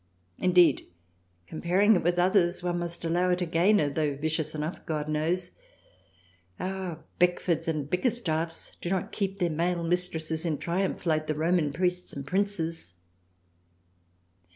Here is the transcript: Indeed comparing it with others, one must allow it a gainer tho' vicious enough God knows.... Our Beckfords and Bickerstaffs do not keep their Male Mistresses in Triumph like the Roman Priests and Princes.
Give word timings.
Indeed 0.39 0.87
comparing 1.45 1.95
it 1.95 2.01
with 2.01 2.17
others, 2.17 2.63
one 2.63 2.79
must 2.79 3.05
allow 3.05 3.29
it 3.29 3.41
a 3.41 3.45
gainer 3.45 3.87
tho' 3.87 4.15
vicious 4.15 4.55
enough 4.55 4.83
God 4.87 5.07
knows.... 5.07 5.51
Our 6.59 7.03
Beckfords 7.19 7.67
and 7.67 7.87
Bickerstaffs 7.87 8.77
do 8.81 8.89
not 8.89 9.11
keep 9.11 9.37
their 9.37 9.51
Male 9.51 9.83
Mistresses 9.83 10.43
in 10.43 10.57
Triumph 10.57 11.05
like 11.05 11.27
the 11.27 11.35
Roman 11.35 11.71
Priests 11.71 12.13
and 12.13 12.25
Princes. 12.25 12.95